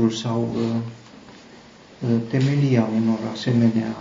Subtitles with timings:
[0.00, 0.56] rostul sau
[2.30, 3.96] temelia unor asemenea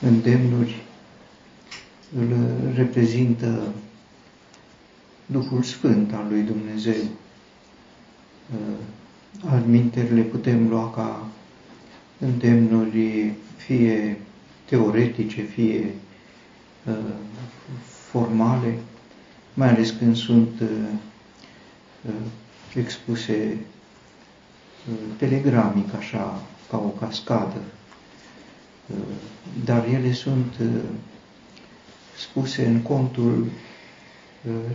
[0.00, 0.82] îndemnuri
[2.18, 2.36] îl
[2.74, 3.72] reprezintă
[5.26, 7.04] Duhul Sfânt al lui Dumnezeu.
[9.46, 11.26] Adminteri le putem lua ca
[12.18, 14.18] îndemnuri fie
[14.64, 15.94] teoretice, fie
[16.86, 17.14] uh,
[17.86, 18.78] formale,
[19.54, 20.68] mai ales când sunt uh,
[22.06, 22.12] uh,
[22.74, 23.58] expuse
[25.16, 27.60] telegramic, așa, ca o cascadă.
[29.64, 30.54] Dar ele sunt
[32.16, 33.46] spuse în contul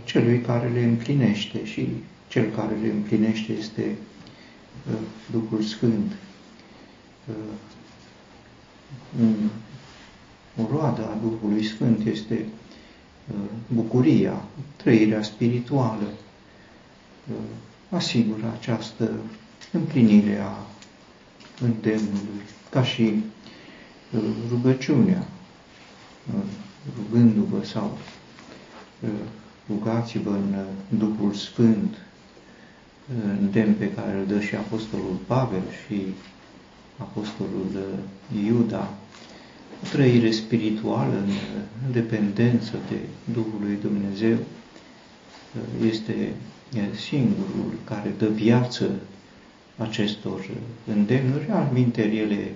[0.04, 1.88] celui care le împlinește și
[2.28, 3.96] cel care le împlinește este
[5.30, 6.12] Duhul Sfânt
[10.56, 12.44] o roadă a Duhului Sfânt este
[13.32, 14.44] uh, bucuria,
[14.76, 16.06] trăirea spirituală,
[17.30, 17.36] uh,
[17.90, 19.10] asigură această
[19.72, 20.66] împlinire a
[21.60, 23.22] îndemnului, ca și
[24.12, 25.26] uh, rugăciunea,
[26.96, 27.98] rugându-vă sau
[29.68, 30.64] rugați-vă în
[30.98, 31.96] Duhul Sfânt,
[33.40, 36.02] îndemn pe care îl dă și Apostolul Pavel și
[36.96, 37.98] Apostolul
[38.46, 38.94] Iuda,
[39.82, 42.98] o trăire spirituală în dependență de
[43.32, 44.36] Duhul lui Dumnezeu
[45.86, 46.32] este
[46.94, 48.90] singurul care dă viață
[49.80, 50.46] acestor
[50.86, 52.52] îndemnuri, al ele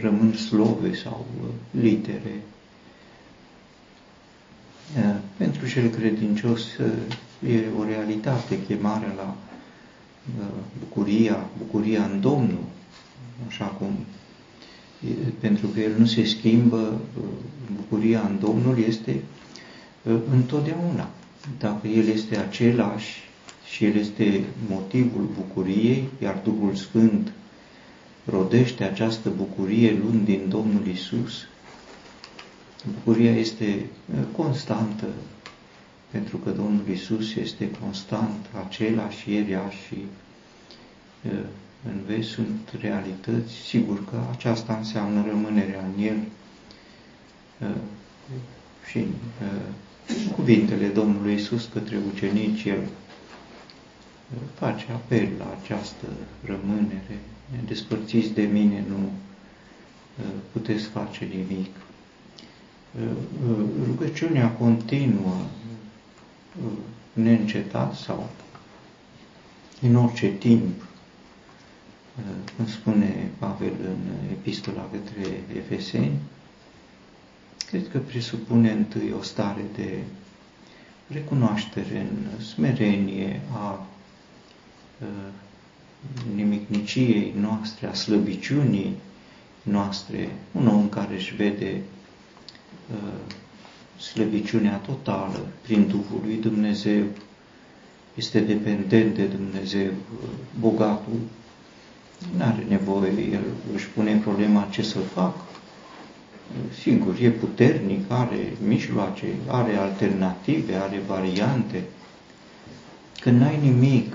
[0.00, 1.26] rămân slove sau
[1.70, 2.42] litere.
[5.36, 6.62] Pentru cel credincios
[7.48, 9.36] e o realitate chemarea la
[10.78, 12.64] bucuria, bucuria în Domnul,
[13.48, 13.90] așa cum
[15.40, 17.00] pentru că el nu se schimbă,
[17.76, 19.22] bucuria în Domnul este
[20.30, 21.08] întotdeauna.
[21.58, 23.27] Dacă el este același
[23.70, 27.32] și el este motivul bucuriei, iar Duhul Sfânt
[28.24, 31.46] rodește această bucurie luând din Domnul Isus,
[32.92, 33.86] bucuria este
[34.36, 35.06] constantă,
[36.10, 40.04] pentru că Domnul Isus este constant, același ieri, și
[41.84, 46.16] în vezi sunt realități, sigur că aceasta înseamnă rămânerea în el
[47.58, 47.76] uh,
[48.90, 49.12] și în
[49.42, 52.78] uh, cuvintele Domnului Isus către ucenici, el.
[52.78, 53.07] uh,
[54.54, 56.06] face apel la această
[56.44, 57.18] rămânere.
[57.66, 59.10] Despărțiți de mine, nu
[60.52, 61.70] puteți face nimic.
[63.84, 65.36] Rugăciunea continuă,
[67.12, 68.28] neîncetat sau
[69.82, 70.82] în orice timp,
[72.56, 76.18] cum spune Pavel în epistola către Efeseni,
[77.66, 79.98] cred că presupune întâi o stare de
[81.06, 83.86] recunoaștere în smerenie a
[86.34, 88.96] nimicniciei noastre, a slăbiciunii
[89.62, 91.80] noastre, un om care își vede
[93.96, 97.04] slăbiciunea totală prin Duhul lui Dumnezeu,
[98.14, 99.90] este dependent de Dumnezeu,
[100.60, 101.20] bogatul
[102.36, 103.44] nu are nevoie, el
[103.74, 105.36] își pune problema ce să fac.
[106.80, 111.82] Sigur, e puternic, are mijloace, are alternative, are variante.
[113.20, 114.14] Când n-ai nimic,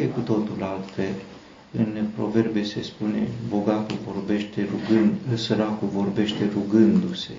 [0.00, 1.14] e cu totul altfel.
[1.76, 7.32] În proverbe se spune, bogatul vorbește rugând, săracul vorbește rugându-se.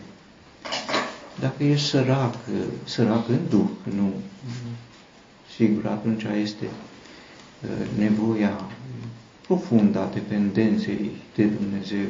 [1.39, 2.35] Dacă ești sărac,
[2.83, 4.13] sărac în duh, nu,
[5.55, 6.65] sigur, atunci este
[7.97, 8.61] nevoia
[9.41, 12.05] profundă a dependenței de Dumnezeu.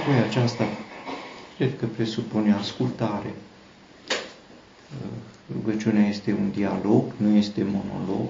[0.00, 0.64] Apoi aceasta
[1.56, 3.34] cred că presupune ascultare.
[5.52, 8.28] Rugăciunea este un dialog, nu este monolog.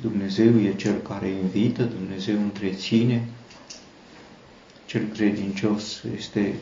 [0.00, 3.24] Dumnezeu e Cel care invită, Dumnezeu întreține.
[4.86, 6.54] Cel credincios este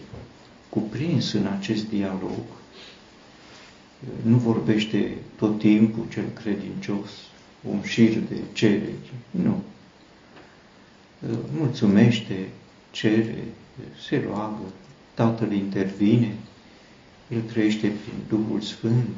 [0.69, 2.41] cuprins în acest dialog.
[4.22, 7.10] Nu vorbește tot timpul cel credincios,
[7.71, 9.12] un șir de cereri.
[9.31, 9.62] Nu.
[11.56, 12.49] Mulțumește,
[12.91, 13.44] cere,
[14.08, 14.73] se roagă,
[15.14, 16.34] Tatăl intervine,
[17.29, 19.17] El trăiește prin Duhul Sfânt.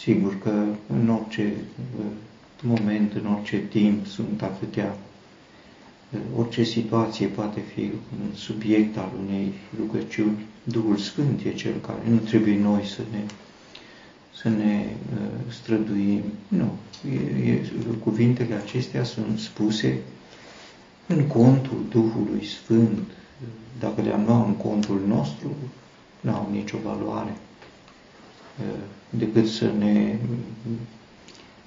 [0.00, 1.52] Sigur că în orice
[2.62, 4.96] moment, în orice timp sunt atâtea,
[6.36, 10.46] orice situație poate fi un subiect al unei rugăciuni.
[10.62, 13.20] Duhul Sfânt e cel care nu trebuie noi să ne
[14.42, 16.22] să ne uh, străduim.
[16.48, 16.72] Nu.
[17.12, 17.66] E, e,
[18.02, 19.98] cuvintele acestea sunt spuse
[21.06, 23.08] în contul Duhului Sfânt.
[23.80, 25.50] Dacă le-am luat în contul nostru,
[26.20, 27.36] nu au nicio valoare.
[28.60, 28.78] Uh,
[29.10, 30.16] decât să ne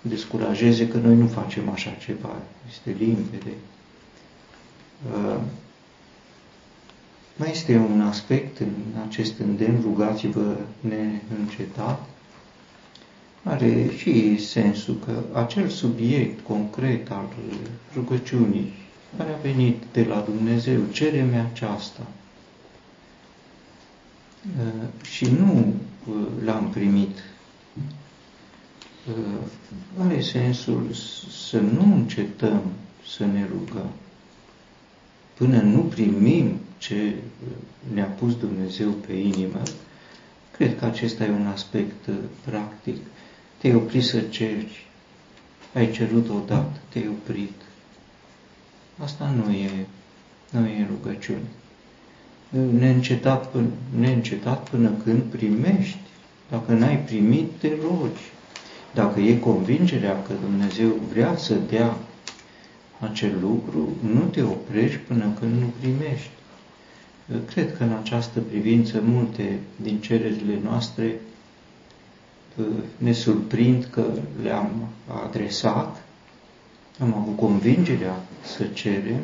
[0.01, 2.35] descurajeze că noi nu facem așa ceva.
[2.69, 3.53] Este limpede.
[5.13, 5.41] Uh,
[7.35, 8.71] mai este un aspect în
[9.07, 12.05] acest îndemn, rugați-vă neîncetat,
[13.43, 17.25] are și sensul că acel subiect concret al
[17.95, 18.73] rugăciunii
[19.17, 22.07] care a venit de la Dumnezeu, cere-mi aceasta,
[24.59, 25.73] uh, și nu uh,
[26.43, 27.17] l-am primit,
[29.09, 29.47] uh,
[29.99, 30.87] are sensul
[31.49, 32.61] să nu încetăm
[33.07, 33.89] să ne rugăm
[35.33, 37.15] până nu primim ce
[37.93, 39.61] ne-a pus Dumnezeu pe inimă,
[40.51, 42.09] cred că acesta e un aspect
[42.45, 42.97] practic.
[43.57, 44.85] Te-ai oprit să ceri,
[45.73, 47.61] ai cerut odată, te-ai oprit.
[48.97, 49.87] Asta nu e,
[50.49, 51.47] nu e rugăciune.
[52.79, 53.67] Neîncetat până,
[53.99, 55.97] neîncetat până când primești.
[56.49, 58.31] Dacă n-ai primit, te rogi.
[58.93, 61.97] Dacă e convingerea că Dumnezeu vrea să dea
[62.99, 66.29] acel lucru, nu te oprești până când nu primești.
[67.45, 71.19] Cred că în această privință multe din cererile noastre
[72.97, 74.05] ne surprind că
[74.43, 74.87] le-am
[75.25, 76.03] adresat,
[76.99, 79.19] am avut convingerea să cerem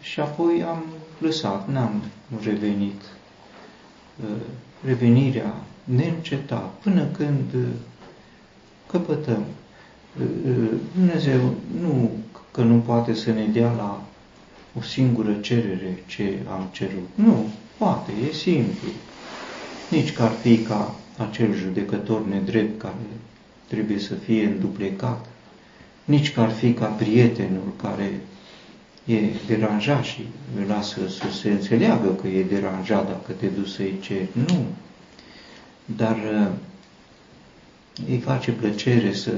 [0.00, 0.84] și apoi am
[1.18, 2.02] lăsat, n-am
[2.44, 3.00] revenit.
[4.84, 7.54] Revenirea neîncetat până când
[8.90, 9.44] căpătăm.
[10.94, 12.10] Dumnezeu nu
[12.50, 14.02] că nu poate să ne dea la
[14.78, 17.08] o singură cerere ce am cerut.
[17.14, 17.46] Nu,
[17.78, 18.88] poate, e simplu.
[19.90, 22.94] Nici că ar fi ca acel judecător nedrept care
[23.66, 25.26] trebuie să fie înduplecat,
[26.04, 28.20] nici că ar fi ca prietenul care
[29.04, 30.26] e deranjat și
[30.58, 34.28] îl lasă să se înțeleagă că e deranjat dacă te duci să-i ceri.
[34.32, 34.64] Nu.
[35.84, 36.46] Dar uh,
[38.08, 39.32] îi face plăcere să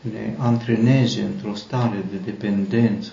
[0.00, 3.12] ne antreneze într-o stare de dependență,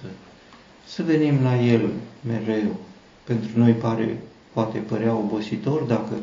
[0.85, 1.89] să venim la El
[2.27, 2.75] mereu.
[3.23, 4.17] Pentru noi pare,
[4.53, 6.13] poate părea obositor dacă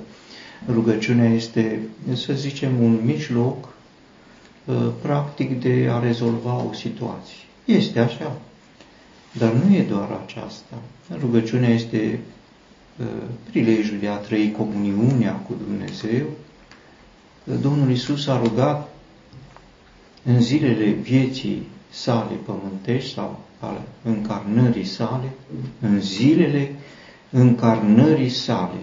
[0.69, 1.81] rugăciunea este,
[2.13, 3.69] să zicem, un mijloc
[4.65, 7.37] uh, practic de a rezolva o situație.
[7.65, 8.37] Este așa,
[9.39, 10.77] dar nu e doar aceasta.
[11.21, 12.21] Rugăciunea este
[12.99, 13.07] uh,
[13.51, 16.27] prilejul de a trăi comuniunea cu Dumnezeu.
[17.61, 18.89] Domnul Isus a rugat
[20.23, 25.33] în zilele vieții sale pământești sau ale încarnării sale,
[25.81, 26.75] în zilele
[27.31, 28.79] încarnării sale.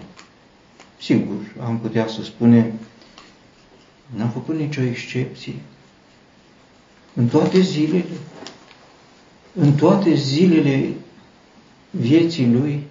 [1.00, 2.72] Sigur, am putea să spunem,
[4.16, 5.54] n-am făcut nicio excepție.
[7.14, 8.04] În toate zilele,
[9.54, 10.94] în toate zilele
[11.90, 12.82] vieții lui,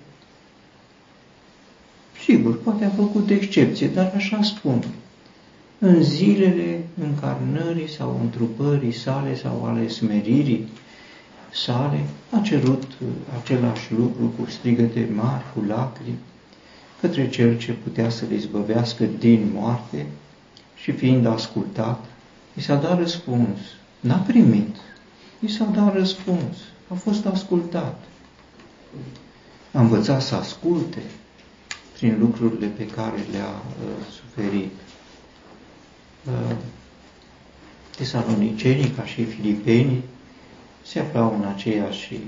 [2.24, 4.84] sigur, poate a făcut excepție, dar așa spun,
[5.80, 10.68] în zilele încarnării sau întrupării sale sau ale smeririi
[11.54, 12.84] sale, a cerut
[13.42, 16.18] același lucru cu strigăte mari, cu lacrimi,
[17.00, 20.06] către cel ce putea să le izbăvească din moarte
[20.76, 22.06] și fiind ascultat,
[22.54, 23.60] i s-a dat răspuns.
[24.00, 24.76] N-a primit,
[25.46, 26.58] i s-a dat răspuns,
[26.88, 28.04] a fost ascultat.
[29.72, 31.02] A învățat să asculte
[31.94, 34.72] prin lucrurile pe care le-a uh, suferit.
[36.26, 36.56] Uh,
[37.98, 40.04] tesalonicenii, ca și filipenii,
[40.84, 42.20] se aflau în aceeași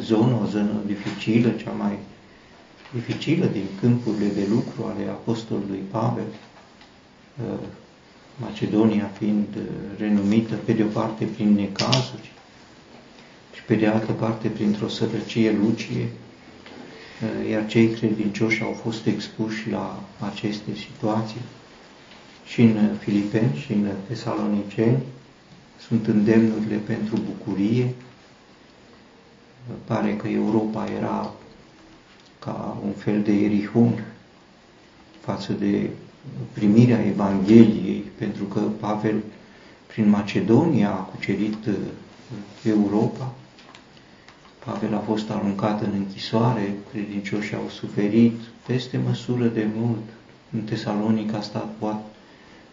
[0.00, 1.98] zonă, o zonă dificilă, cea mai
[2.92, 6.26] dificilă din câmpurile de lucru ale Apostolului Pavel,
[7.42, 7.58] uh,
[8.40, 9.62] Macedonia fiind uh,
[9.98, 12.30] renumită pe de o parte prin necazuri și
[13.68, 16.08] pe de altă parte printr-o sărăcie lucie,
[17.50, 21.40] iar cei credincioși au fost expuși la aceste situații
[22.46, 24.98] și în Filipeni și în Tesaloniceni
[25.86, 27.94] sunt îndemnurile pentru bucurie.
[29.84, 31.32] Pare că Europa era
[32.38, 34.04] ca un fel de erihun
[35.20, 35.90] față de
[36.52, 39.22] primirea Evangheliei, pentru că Pavel
[39.86, 41.74] prin Macedonia a cucerit uh,
[42.64, 43.34] Europa.
[44.64, 50.02] Pavel a fost aruncat în închisoare, credincioșii au suferit peste măsură de mult.
[50.52, 52.02] În Tesalonica a stat poate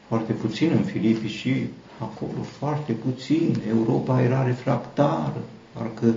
[0.08, 1.54] foarte puțin în Filipi și
[2.00, 3.56] acolo foarte puțin.
[3.70, 6.16] Europa era refractară, parcă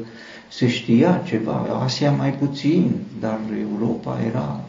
[0.48, 4.60] se știa ceva, Asia mai puțin, dar Europa era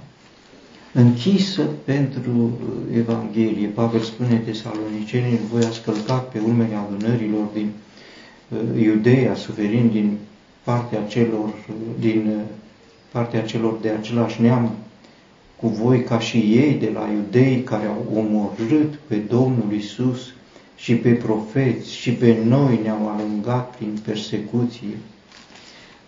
[0.94, 2.58] închisă pentru
[2.96, 3.68] Evanghelie.
[3.68, 7.72] Pavel spune tesalonicenii, voi ați călcat pe urmele adunărilor din
[8.50, 10.18] uh, Iudeea, suferind din
[10.70, 11.54] partea celor,
[12.00, 12.42] din uh,
[13.12, 14.72] partea celor de același neam
[15.56, 20.34] cu voi ca și ei de la iudei care au omorât pe Domnul Isus
[20.76, 24.98] și pe profeți și pe noi ne-au alungat prin persecuție.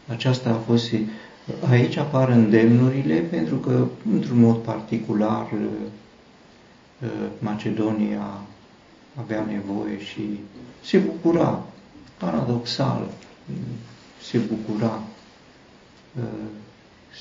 [0.08, 0.92] Aceasta a fost
[1.70, 8.42] Aici apar îndemnurile pentru că, într-un mod particular, uh, Macedonia
[9.20, 10.40] avea nevoie și
[10.84, 11.64] se bucura,
[12.18, 13.08] paradoxal,
[14.24, 15.04] se bucura,
[16.18, 16.24] uh,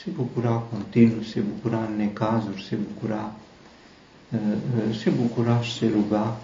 [0.03, 3.35] se bucura continuu, se bucura în necazuri, se bucura,
[4.33, 6.37] uh, se bucura și se ruga,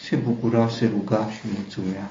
[0.00, 2.10] se bucura, se ruga și mulțumea.